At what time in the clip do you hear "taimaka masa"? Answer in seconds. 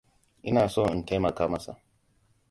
1.07-1.73